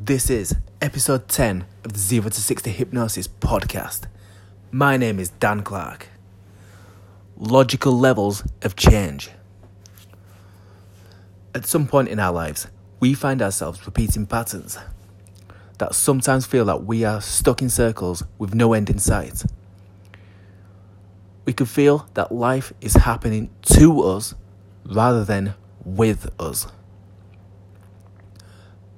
This 0.00 0.30
is 0.30 0.54
episode 0.80 1.26
10 1.26 1.64
of 1.82 1.92
the 1.92 1.98
Zero 1.98 2.28
to 2.28 2.40
60 2.40 2.70
Hypnosis 2.70 3.26
podcast. 3.26 4.02
My 4.70 4.96
name 4.96 5.18
is 5.18 5.30
Dan 5.30 5.64
Clark. 5.64 6.06
Logical 7.36 7.98
levels 7.98 8.44
of 8.62 8.76
change. 8.76 9.30
At 11.52 11.66
some 11.66 11.88
point 11.88 12.10
in 12.10 12.20
our 12.20 12.32
lives, 12.32 12.68
we 13.00 13.12
find 13.12 13.42
ourselves 13.42 13.84
repeating 13.86 14.24
patterns 14.24 14.78
that 15.78 15.96
sometimes 15.96 16.46
feel 16.46 16.64
that 16.66 16.84
we 16.84 17.02
are 17.04 17.20
stuck 17.20 17.60
in 17.60 17.68
circles 17.68 18.22
with 18.38 18.54
no 18.54 18.74
end 18.74 18.88
in 18.88 19.00
sight. 19.00 19.44
We 21.44 21.52
could 21.52 21.68
feel 21.68 22.08
that 22.14 22.30
life 22.30 22.72
is 22.80 22.94
happening 22.94 23.50
to 23.62 24.00
us 24.02 24.36
rather 24.84 25.24
than 25.24 25.54
with 25.84 26.30
us. 26.40 26.68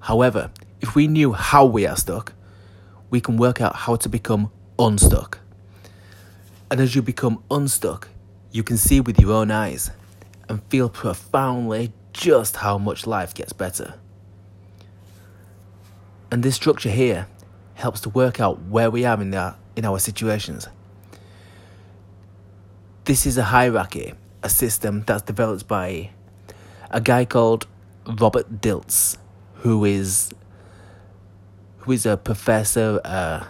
However, 0.01 0.51
if 0.80 0.94
we 0.94 1.06
knew 1.06 1.32
how 1.32 1.64
we 1.64 1.86
are 1.86 1.96
stuck, 1.96 2.32
we 3.11 3.21
can 3.21 3.36
work 3.36 3.61
out 3.61 3.75
how 3.75 3.96
to 3.96 4.08
become 4.08 4.50
unstuck. 4.79 5.38
And 6.71 6.80
as 6.80 6.94
you 6.94 7.02
become 7.02 7.43
unstuck, 7.50 8.08
you 8.52 8.62
can 8.62 8.76
see 8.76 9.00
with 9.00 9.21
your 9.21 9.32
own 9.32 9.50
eyes 9.50 9.90
and 10.48 10.62
feel 10.64 10.88
profoundly 10.88 11.93
just 12.12 12.57
how 12.57 12.79
much 12.79 13.07
life 13.07 13.35
gets 13.35 13.52
better. 13.52 13.94
And 16.30 16.43
this 16.43 16.54
structure 16.54 16.90
here 16.90 17.26
helps 17.74 18.00
to 18.02 18.08
work 18.08 18.40
out 18.40 18.62
where 18.62 18.90
we 18.90 19.04
are 19.04 19.21
in 19.21 19.35
our, 19.35 19.57
in 19.76 19.85
our 19.85 19.99
situations. 19.99 20.68
This 23.04 23.26
is 23.26 23.36
a 23.38 23.44
hierarchy, 23.44 24.14
a 24.43 24.49
system 24.49 25.02
that's 25.07 25.22
developed 25.22 25.66
by 25.66 26.10
a 26.90 27.00
guy 27.00 27.24
called 27.24 27.66
Robert 28.07 28.60
Dilts, 28.60 29.16
who 29.54 29.85
is 29.85 30.32
who 31.90 31.94
is 31.94 32.06
a 32.06 32.17
professor, 32.17 33.00
uh, 33.05 33.44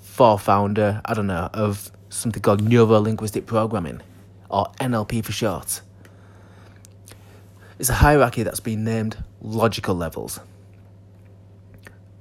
for 0.00 0.38
founder, 0.38 1.02
I 1.04 1.12
don't 1.12 1.26
know, 1.26 1.50
of 1.52 1.92
something 2.08 2.40
called 2.40 2.62
neuro 2.62 2.98
linguistic 3.00 3.44
programming, 3.44 4.00
or 4.48 4.72
NLP 4.80 5.22
for 5.22 5.30
short. 5.30 5.82
It's 7.78 7.90
a 7.90 8.00
hierarchy 8.00 8.44
that's 8.44 8.60
been 8.60 8.82
named 8.82 9.22
logical 9.42 9.94
levels. 9.94 10.40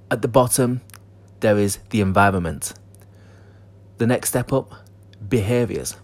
At 0.10 0.22
the 0.22 0.28
bottom, 0.28 0.82
there 1.40 1.58
is 1.58 1.78
the 1.92 2.02
environment. 2.02 2.74
The 3.98 4.08
next 4.08 4.28
step 4.28 4.52
up, 4.52 4.74
behaviors. 5.30 5.96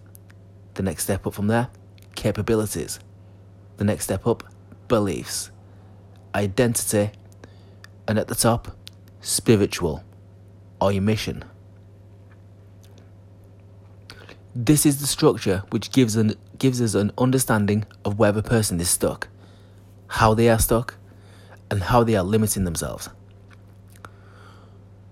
The 0.76 0.84
next 0.84 1.04
step 1.04 1.28
up 1.28 1.34
from 1.34 1.48
there, 1.48 1.68
capabilities. 2.16 3.02
The 3.76 3.84
next 3.84 4.06
step 4.06 4.26
up, 4.26 4.44
beliefs, 4.88 5.52
identity, 6.34 7.12
and 8.08 8.18
at 8.18 8.30
the 8.30 8.36
top, 8.36 8.77
spiritual 9.28 10.02
or 10.80 10.92
your 10.92 11.02
mission. 11.02 11.44
This 14.56 14.86
is 14.86 15.02
the 15.02 15.06
structure 15.06 15.64
which 15.70 15.92
gives, 15.92 16.16
an, 16.16 16.36
gives 16.58 16.82
us 16.82 16.96
an 16.96 17.12
understanding 17.18 17.86
of 18.06 18.18
where 18.18 18.36
a 18.36 18.42
person 18.42 18.80
is 18.80 18.90
stuck, 18.90 19.28
how 20.08 20.34
they 20.34 20.50
are 20.50 20.58
stuck, 20.58 20.96
and 21.70 21.84
how 21.84 22.06
they 22.06 22.16
are 22.16 22.24
limiting 22.24 22.64
themselves. 22.64 23.10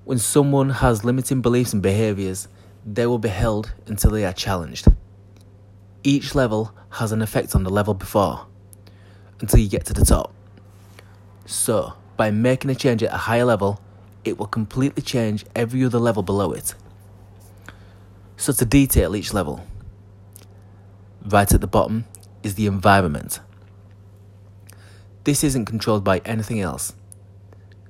When 0.06 0.18
someone 0.18 0.70
has 0.70 1.04
limiting 1.04 1.42
beliefs 1.42 1.74
and 1.74 1.82
behaviors, 1.82 2.48
they 2.86 3.06
will 3.06 3.20
be 3.20 3.30
held 3.30 3.74
until 3.86 4.12
they 4.12 4.24
are 4.24 4.34
challenged. 4.34 4.88
Each 6.04 6.34
level 6.34 6.74
has 6.92 7.12
an 7.12 7.22
effect 7.22 7.54
on 7.54 7.64
the 7.64 7.70
level 7.70 7.94
before 7.94 8.48
until 9.42 9.60
you 9.60 9.68
get 9.68 9.86
to 9.88 9.94
the 9.94 10.06
top. 10.06 10.34
So, 11.46 11.94
by 12.16 12.32
making 12.32 12.72
a 12.72 12.76
change 12.76 13.04
at 13.04 13.14
a 13.14 13.18
higher 13.18 13.44
level, 13.44 13.82
it 14.26 14.38
will 14.38 14.48
completely 14.48 15.04
change 15.04 15.46
every 15.56 15.86
other 15.86 16.00
level 16.00 16.24
below 16.24 16.52
it. 16.52 16.74
So, 18.38 18.52
to 18.52 18.66
detail 18.66 19.16
each 19.16 19.34
level, 19.34 19.66
right 21.24 21.52
at 21.52 21.62
the 21.62 21.68
bottom 21.68 22.06
is 22.44 22.56
the 22.56 22.68
environment. 22.68 23.40
This 25.24 25.44
isn't 25.44 25.66
controlled 25.66 26.04
by 26.04 26.20
anything 26.26 26.60
else. 26.60 26.94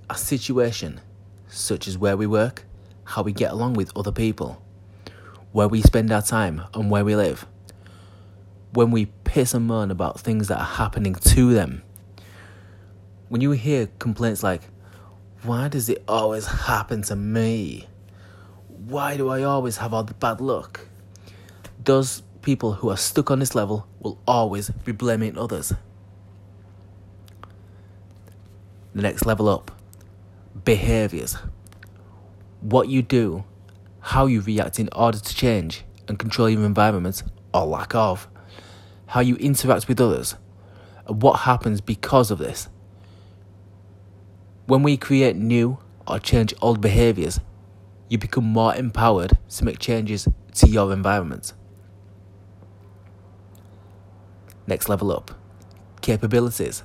A 0.10 0.16
situation, 0.16 1.02
such 1.48 1.88
as 1.88 1.98
where 1.98 2.16
we 2.16 2.28
work, 2.28 2.66
how 3.06 3.24
we 3.24 3.34
get 3.34 3.52
along 3.52 3.74
with 3.74 3.92
other 3.98 4.12
people, 4.12 4.62
where 5.52 5.68
we 5.68 5.82
spend 5.82 6.12
our 6.12 6.22
time, 6.22 6.62
and 6.74 6.92
where 6.92 7.04
we 7.04 7.16
live. 7.16 7.48
When 8.72 8.92
we 8.92 9.08
piss 9.24 9.54
and 9.54 9.66
moan 9.66 9.90
about 9.90 10.20
things 10.20 10.48
that 10.50 10.60
are 10.60 10.66
happening 10.66 11.16
to 11.16 11.54
them, 11.54 11.82
when 13.30 13.42
you 13.42 13.52
hear 13.52 13.88
complaints 14.00 14.44
like, 14.44 14.62
why 15.46 15.68
does 15.68 15.90
it 15.90 16.04
always 16.08 16.46
happen 16.48 17.04
to 17.04 17.16
me? 17.16 17.88
Why 18.68 19.16
do 19.18 19.30
I 19.30 19.44
always 19.44 19.78
have 19.78 19.94
all 19.94 20.04
the 20.04 20.14
bad 20.14 20.42
luck? 20.42 20.88
Those 21.84 22.24
people 22.42 22.74
who 22.74 22.90
are 22.90 22.98
stuck 22.98 23.30
on 23.32 23.40
this 23.40 23.56
level 23.56 23.88
will 24.00 24.20
always 24.28 24.70
be 24.70 24.92
blaming 24.92 25.38
others. 25.38 25.74
The 28.94 29.02
next 29.02 29.26
level 29.26 29.50
up 29.50 29.72
behaviors. 30.64 31.38
What 32.62 32.88
you 32.88 33.02
do, 33.02 33.44
how 34.00 34.26
you 34.26 34.42
react 34.42 34.80
in 34.80 34.90
order 34.96 35.20
to 35.20 35.36
change 35.36 35.84
and 36.08 36.18
control 36.18 36.50
your 36.50 36.64
environment 36.64 37.24
or 37.54 37.66
lack 37.66 37.94
of, 37.94 38.28
how 39.08 39.20
you 39.20 39.36
interact 39.36 39.88
with 39.88 40.00
others, 40.02 40.36
and 41.08 41.22
what 41.22 41.42
happens 41.42 41.82
because 41.82 42.32
of 42.32 42.40
this. 42.40 42.70
When 44.68 44.82
we 44.82 44.98
create 44.98 45.36
new 45.36 45.78
or 46.08 46.18
change 46.18 46.52
old 46.60 46.82
behaviors, 46.82 47.40
you 48.10 48.18
become 48.18 48.46
more 48.46 48.76
empowered 48.76 49.38
to 49.50 49.64
make 49.64 49.78
changes 49.78 50.28
to 50.56 50.68
your 50.68 50.92
environment. 50.92 51.54
Next 54.66 54.90
level 54.90 55.12
up 55.12 55.32
capabilities. 56.02 56.82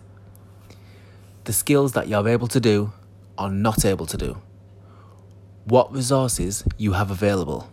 The 1.44 1.54
skills 1.54 1.92
that 1.92 2.08
you're 2.08 2.28
able 2.28 2.48
to 2.48 2.60
do 2.60 2.92
or 3.38 3.50
not 3.50 3.84
able 3.86 4.06
to 4.06 4.16
do. 4.16 4.42
What 5.64 5.92
resources 5.92 6.64
you 6.76 6.92
have 6.92 7.10
available. 7.10 7.70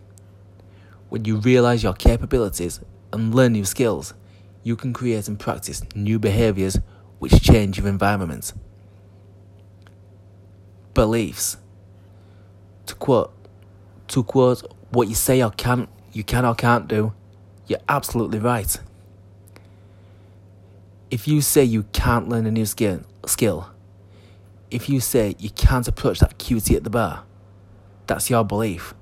When 1.10 1.26
you 1.26 1.36
realize 1.36 1.82
your 1.82 1.94
capabilities 1.94 2.80
and 3.12 3.34
learn 3.34 3.52
new 3.52 3.64
skills, 3.64 4.14
you 4.62 4.74
can 4.74 4.92
create 4.94 5.28
and 5.28 5.38
practice 5.38 5.82
new 5.94 6.18
behaviors 6.18 6.78
which 7.18 7.42
change 7.42 7.78
your 7.78 7.88
environment 7.88 8.54
beliefs. 10.98 11.58
To 12.86 12.94
quote, 12.96 13.32
to 14.08 14.24
quote, 14.24 14.64
what 14.90 15.06
you 15.06 15.14
say 15.14 15.40
or 15.40 15.52
can't, 15.52 15.88
you 16.12 16.24
can 16.24 16.44
or 16.44 16.56
can't 16.56 16.88
do, 16.88 17.12
you're 17.68 17.78
absolutely 17.88 18.40
right. 18.40 18.76
If 21.08 21.28
you 21.28 21.40
say 21.40 21.62
you 21.62 21.84
can't 21.92 22.28
learn 22.28 22.46
a 22.46 22.50
new 22.50 22.66
skill, 22.66 23.02
skill, 23.26 23.70
if 24.72 24.88
you 24.88 24.98
say 24.98 25.36
you 25.38 25.50
can't 25.50 25.86
approach 25.86 26.18
that 26.18 26.36
cutie 26.38 26.74
at 26.74 26.82
the 26.82 26.90
bar, 26.90 27.22
that's 28.08 28.28
your 28.28 28.42
belief, 28.42 28.92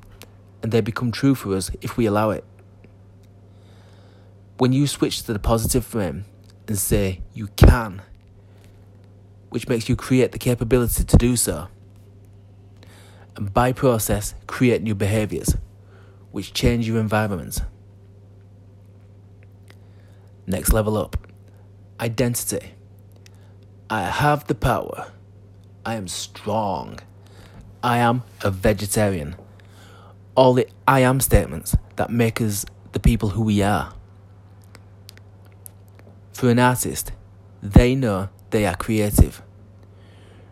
and 0.62 0.72
they 0.72 0.82
become 0.82 1.10
true 1.10 1.34
for 1.34 1.56
us 1.56 1.70
if 1.80 1.96
we 1.96 2.04
allow 2.04 2.28
it. 2.28 2.44
When 4.58 4.74
you 4.74 4.86
switch 4.86 5.22
to 5.22 5.32
the 5.32 5.38
positive 5.38 5.86
frame 5.86 6.26
and 6.68 6.76
say 6.76 7.22
you 7.32 7.46
can, 7.56 8.02
which 9.48 9.66
makes 9.66 9.88
you 9.88 9.96
create 9.96 10.32
the 10.32 10.38
capability 10.38 11.02
to 11.02 11.16
do 11.16 11.36
so, 11.36 11.68
and 13.36 13.52
by 13.52 13.72
process 13.72 14.34
create 14.46 14.82
new 14.82 14.94
behaviors 14.94 15.56
which 16.32 16.52
change 16.52 16.86
your 16.88 16.98
environment. 16.98 17.60
Next 20.46 20.72
level 20.72 20.96
up 20.96 21.16
identity. 22.00 22.72
I 23.88 24.02
have 24.02 24.46
the 24.46 24.54
power. 24.54 25.12
I 25.84 25.94
am 25.94 26.08
strong. 26.08 26.98
I 27.82 27.98
am 27.98 28.22
a 28.42 28.50
vegetarian. 28.50 29.36
All 30.34 30.54
the 30.54 30.68
I 30.86 31.00
am 31.00 31.20
statements 31.20 31.76
that 31.96 32.10
make 32.10 32.40
us 32.40 32.66
the 32.92 33.00
people 33.00 33.30
who 33.30 33.42
we 33.42 33.62
are. 33.62 33.94
For 36.32 36.50
an 36.50 36.58
artist, 36.58 37.12
they 37.62 37.94
know 37.94 38.28
they 38.50 38.66
are 38.66 38.76
creative, 38.76 39.42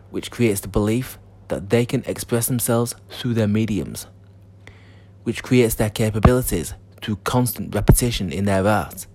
which 0.09 0.31
creates 0.31 0.61
the 0.61 0.67
belief 0.67 1.19
that 1.47 1.69
they 1.69 1.85
can 1.85 2.03
express 2.05 2.47
themselves 2.47 2.95
through 3.09 3.33
their 3.33 3.47
mediums, 3.47 4.07
which 5.23 5.43
creates 5.43 5.75
their 5.75 5.89
capabilities 5.89 6.73
through 7.01 7.17
constant 7.17 7.73
repetition 7.73 8.31
in 8.31 8.45
their 8.45 8.67
art, 8.67 9.05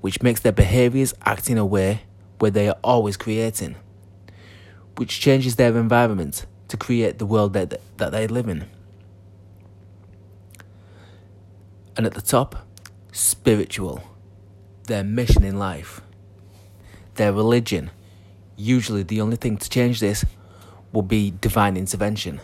which 0.00 0.22
makes 0.22 0.40
their 0.40 0.52
behaviors 0.52 1.14
act 1.24 1.48
in 1.48 1.58
a 1.58 1.64
way 1.64 2.02
where 2.38 2.50
they 2.50 2.68
are 2.68 2.78
always 2.82 3.16
creating, 3.16 3.76
which 4.96 5.20
changes 5.20 5.56
their 5.56 5.76
environment 5.76 6.46
to 6.68 6.76
create 6.76 7.18
the 7.18 7.26
world 7.26 7.52
that, 7.52 7.80
that 7.96 8.12
they 8.12 8.26
live 8.26 8.48
in. 8.48 8.66
And 11.96 12.06
at 12.06 12.14
the 12.14 12.22
top, 12.22 12.66
spiritual, 13.12 14.02
their 14.84 15.04
mission 15.04 15.44
in 15.44 15.58
life, 15.58 16.00
their 17.14 17.32
religion. 17.32 17.90
Usually, 18.56 19.02
the 19.02 19.20
only 19.20 19.36
thing 19.36 19.56
to 19.56 19.68
change 19.68 20.00
this 20.00 20.24
will 20.92 21.02
be 21.02 21.32
divine 21.40 21.76
intervention. 21.76 22.40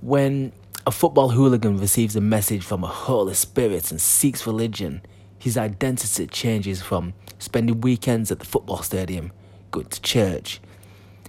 When 0.00 0.52
a 0.86 0.90
football 0.90 1.30
hooligan 1.30 1.78
receives 1.78 2.16
a 2.16 2.20
message 2.20 2.64
from 2.64 2.84
a 2.84 2.88
Holy 2.88 3.34
Spirit 3.34 3.90
and 3.90 4.00
seeks 4.00 4.46
religion, 4.46 5.02
his 5.38 5.56
identity 5.56 6.26
changes 6.26 6.82
from 6.82 7.14
spending 7.38 7.80
weekends 7.80 8.30
at 8.30 8.38
the 8.38 8.46
football 8.46 8.82
stadium, 8.82 9.32
going 9.70 9.86
to 9.86 10.02
church. 10.02 10.60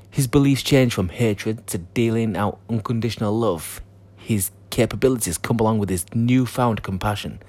His 0.10 0.28
beliefs 0.28 0.64
change 0.64 0.94
from 0.94 1.10
hatred 1.10 1.68
to 1.68 1.78
dealing 1.78 2.36
out 2.36 2.60
unconditional 2.70 3.38
love. 3.38 3.82
His 4.18 4.52
capabilities 4.70 5.38
come 5.38 5.60
along 5.60 5.80
with 5.80 5.90
his 5.90 6.06
newfound 6.14 6.84
compassion, 6.84 7.40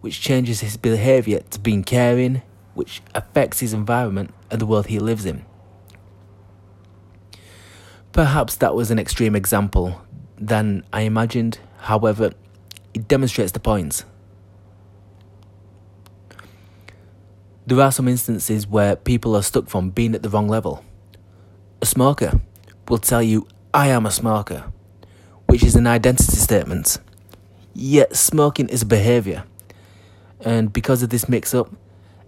which 0.00 0.20
changes 0.20 0.60
his 0.60 0.76
behavior 0.76 1.40
to 1.50 1.60
being 1.60 1.84
caring, 1.84 2.42
which 2.74 3.00
affects 3.14 3.60
his 3.60 3.72
environment 3.72 4.34
and 4.50 4.60
the 4.60 4.66
world 4.66 4.86
he 4.86 4.98
lives 4.98 5.24
in. 5.24 5.44
Perhaps 8.12 8.56
that 8.56 8.74
was 8.74 8.90
an 8.90 8.98
extreme 8.98 9.34
example 9.34 10.02
than 10.38 10.84
I 10.92 11.02
imagined, 11.02 11.58
however, 11.78 12.32
it 12.92 13.08
demonstrates 13.08 13.52
the 13.52 13.60
point. 13.60 14.04
There 17.66 17.80
are 17.80 17.90
some 17.90 18.08
instances 18.08 18.66
where 18.66 18.96
people 18.96 19.34
are 19.34 19.42
stuck 19.42 19.70
from 19.70 19.90
being 19.90 20.14
at 20.14 20.22
the 20.22 20.28
wrong 20.28 20.46
level. 20.46 20.84
A 21.80 21.86
smoker 21.86 22.40
will 22.88 22.98
tell 22.98 23.22
you, 23.22 23.46
I 23.72 23.86
am 23.88 24.04
a 24.04 24.10
smoker, 24.10 24.70
which 25.46 25.62
is 25.62 25.74
an 25.74 25.86
identity 25.86 26.36
statement. 26.36 26.98
Yet, 27.72 28.14
smoking 28.14 28.68
is 28.68 28.82
a 28.82 28.86
behaviour, 28.86 29.44
and 30.40 30.70
because 30.70 31.02
of 31.02 31.08
this 31.08 31.30
mix 31.30 31.54
up, 31.54 31.70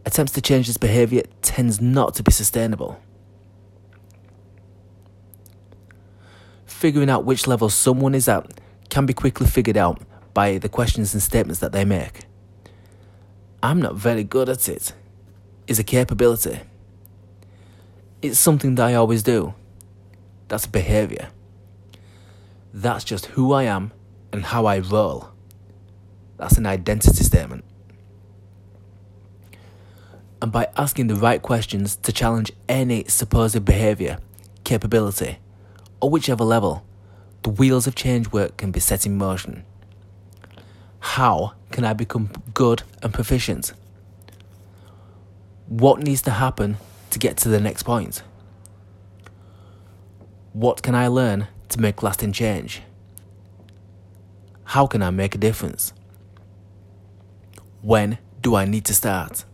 attempts 0.06 0.32
to 0.32 0.40
change 0.40 0.66
this 0.66 0.78
behaviour 0.78 1.24
tends 1.42 1.78
not 1.78 2.14
to 2.14 2.22
be 2.22 2.32
sustainable. 2.32 2.98
Figuring 6.84 7.08
out 7.08 7.24
which 7.24 7.46
level 7.46 7.70
someone 7.70 8.14
is 8.14 8.28
at 8.28 8.60
can 8.90 9.06
be 9.06 9.14
quickly 9.14 9.46
figured 9.46 9.78
out 9.78 10.02
by 10.34 10.58
the 10.58 10.68
questions 10.68 11.14
and 11.14 11.22
statements 11.22 11.60
that 11.60 11.72
they 11.72 11.82
make. 11.82 12.26
I'm 13.62 13.80
not 13.80 13.94
very 13.94 14.22
good 14.22 14.50
at 14.50 14.68
it 14.68 14.92
is 15.66 15.78
a 15.78 15.82
capability. 15.82 16.60
It's 18.20 18.38
something 18.38 18.74
that 18.74 18.84
I 18.84 18.92
always 18.96 19.22
do. 19.22 19.54
That's 20.48 20.66
a 20.66 20.68
behavior. 20.68 21.30
That's 22.74 23.02
just 23.02 23.32
who 23.32 23.54
I 23.54 23.62
am 23.62 23.90
and 24.30 24.44
how 24.44 24.66
I 24.66 24.80
roll. 24.80 25.30
That's 26.36 26.58
an 26.58 26.66
identity 26.66 27.24
statement. 27.24 27.64
And 30.42 30.52
by 30.52 30.68
asking 30.76 31.06
the 31.06 31.16
right 31.16 31.40
questions 31.40 31.96
to 31.96 32.12
challenge 32.12 32.52
any 32.68 33.04
supposed 33.04 33.64
behavior, 33.64 34.18
capability, 34.64 35.38
or 36.04 36.10
whichever 36.10 36.44
level, 36.44 36.84
the 37.44 37.48
wheels 37.48 37.86
of 37.86 37.94
change 37.94 38.30
work 38.30 38.58
can 38.58 38.70
be 38.70 38.78
set 38.78 39.06
in 39.06 39.16
motion. 39.16 39.64
How 41.00 41.54
can 41.70 41.82
I 41.82 41.94
become 41.94 42.28
good 42.52 42.82
and 43.02 43.10
proficient? 43.10 43.72
What 45.66 46.02
needs 46.02 46.20
to 46.22 46.32
happen 46.32 46.76
to 47.08 47.18
get 47.18 47.38
to 47.38 47.48
the 47.48 47.58
next 47.58 47.84
point? 47.84 48.22
What 50.52 50.82
can 50.82 50.94
I 50.94 51.06
learn 51.06 51.46
to 51.70 51.80
make 51.80 52.02
lasting 52.02 52.32
change? 52.32 52.82
How 54.64 54.86
can 54.86 55.00
I 55.00 55.08
make 55.08 55.34
a 55.34 55.38
difference? 55.38 55.94
When 57.80 58.18
do 58.42 58.54
I 58.56 58.66
need 58.66 58.84
to 58.84 58.94
start? 58.94 59.46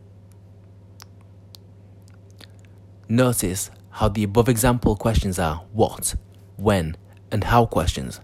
Notice 3.08 3.70
how 3.90 4.08
the 4.08 4.24
above 4.24 4.48
example 4.48 4.96
questions 4.96 5.38
are 5.38 5.62
what, 5.72 6.16
when, 6.60 6.96
and 7.30 7.44
how 7.44 7.66
questions. 7.66 8.20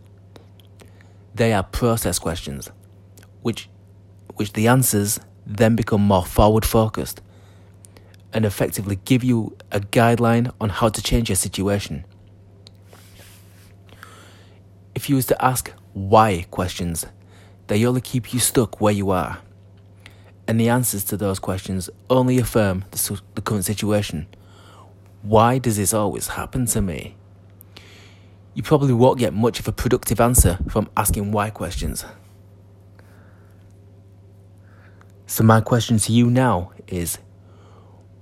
They 1.35 1.53
are 1.53 1.63
process 1.63 2.19
questions, 2.19 2.71
which, 3.43 3.69
which 4.35 4.53
the 4.53 4.69
answers 4.69 5.21
then 5.47 5.77
become 5.77 6.03
more 6.03 6.25
forward 6.25 6.65
focused 6.65 7.21
and 8.33 8.45
effectively 8.45 8.99
give 9.05 9.25
you 9.25 9.57
a 9.73 9.81
guideline 9.81 10.53
on 10.61 10.69
how 10.69 10.89
to 10.89 11.03
change 11.03 11.29
your 11.29 11.37
situation. 11.37 12.05
If 14.95 15.09
you 15.09 15.17
was 15.17 15.27
to 15.27 15.45
ask 15.45 15.73
why 15.93 16.47
questions, 16.51 17.07
they 17.69 17.85
only 17.85 18.01
keep 18.01 18.33
you 18.33 18.41
stuck 18.41 18.81
where 18.81 18.93
you 18.93 19.11
are. 19.11 19.39
And 20.49 20.61
the 20.61 20.69
answers 20.69 21.05
to 21.05 21.17
those 21.17 21.39
questions 21.39 21.91
only 22.09 22.39
affirm 22.39 22.85
the, 22.93 23.21
the 23.35 23.43
current 23.43 23.65
situation. 23.65 24.27
Why 25.23 25.59
does 25.59 25.77
this 25.77 25.93
always 25.93 26.29
happen 26.29 26.67
to 26.67 26.81
me? 26.81 27.16
You 28.57 28.63
probably 28.63 28.95
won't 28.95 29.19
get 29.19 29.35
much 29.35 29.61
of 29.61 29.69
a 29.69 29.73
productive 29.73 30.19
answer 30.19 30.59
from 30.71 30.89
asking 30.97 31.31
why 31.31 31.51
questions. 31.51 32.07
So, 35.27 35.45
my 35.45 35.61
question 35.61 35.99
to 35.99 36.13
you 36.13 36.31
now 36.31 36.73
is 36.89 37.19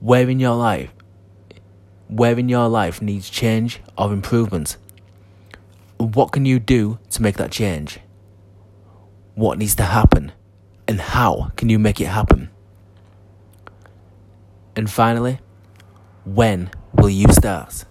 where 0.00 0.28
in 0.28 0.40
your 0.40 0.56
life 0.56 0.90
where 2.08 2.36
in 2.36 2.48
your 2.48 2.69
life 2.69 3.00
needs 3.00 3.31
change 3.31 3.81
or 3.96 4.12
improvement? 4.12 4.76
What 5.98 6.32
can 6.32 6.44
you 6.44 6.58
do 6.58 6.98
to 7.10 7.22
make 7.22 7.36
that 7.36 7.52
change? 7.52 8.00
What 9.36 9.58
needs 9.58 9.76
to 9.76 9.84
happen? 9.84 10.32
And 10.88 11.00
how 11.00 11.52
can 11.56 11.69
you 11.69 11.78
make 11.78 12.00
it 12.00 12.06
happen? 12.06 12.50
And 14.75 14.90
finally 14.90 15.38
when 16.25 16.70
will 16.94 17.10
you 17.10 17.28
start 17.28 17.84